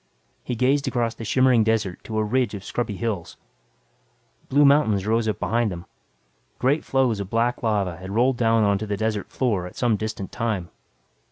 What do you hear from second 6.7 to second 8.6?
floes of black lava had rolled